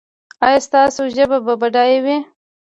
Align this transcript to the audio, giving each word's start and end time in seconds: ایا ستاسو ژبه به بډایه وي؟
ایا 0.45 0.59
ستاسو 0.67 1.01
ژبه 1.15 1.37
به 1.45 1.53
بډایه 1.61 1.99
وي؟ 2.05 2.17